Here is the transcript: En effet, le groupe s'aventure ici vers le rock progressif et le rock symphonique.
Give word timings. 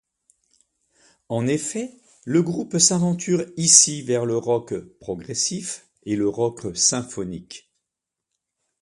En 1.29 1.45
effet, 1.45 1.95
le 2.25 2.41
groupe 2.41 2.79
s'aventure 2.79 3.45
ici 3.55 4.01
vers 4.01 4.25
le 4.25 4.35
rock 4.35 4.73
progressif 4.99 5.85
et 6.07 6.15
le 6.15 6.27
rock 6.27 6.75
symphonique. 6.75 7.71